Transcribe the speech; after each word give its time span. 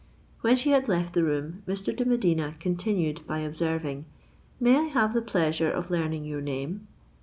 When 0.39 0.55
she 0.55 0.71
had 0.71 0.87
left 0.87 1.13
the 1.13 1.23
room, 1.23 1.61
Mr. 1.67 1.95
de 1.95 2.03
Medina 2.05 2.55
continued 2.59 3.21
by 3.27 3.41
observing, 3.41 4.05
"May 4.59 4.77
I 4.77 4.81
have 4.85 5.13
the 5.13 5.21
pleasure 5.21 5.69
of 5.69 5.91
learning 5.91 6.25
your 6.25 6.41
name?" 6.41 6.87